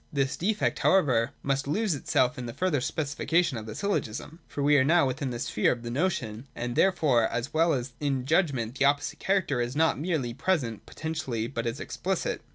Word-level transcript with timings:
This 0.11 0.35
defect 0.35 0.79
however 0.79 1.29
must 1.43 1.67
lose 1.67 1.93
itself 1.93 2.39
in 2.39 2.47
the 2.47 2.55
further 2.55 2.81
specification 2.81 3.55
of 3.59 3.67
the 3.67 3.75
syllogism. 3.75 4.39
For 4.47 4.63
we 4.63 4.75
are 4.79 4.83
now 4.83 5.05
within 5.05 5.29
the 5.29 5.37
sphere 5.37 5.71
of 5.71 5.83
the 5.83 5.91
notion; 5.91 6.47
and 6.55 6.75
here 6.75 6.85
therefore, 6.87 7.27
as 7.27 7.53
well 7.53 7.71
as 7.73 7.93
in 7.99 8.21
the 8.21 8.25
judgment, 8.25 8.79
the 8.79 8.85
opposite 8.85 9.19
character 9.19 9.61
is 9.61 9.75
not 9.75 9.99
merely 9.99 10.33
present 10.33 10.87
potentially, 10.87 11.45
but 11.45 11.67
is 11.67 11.79
explicit. 11.79 12.41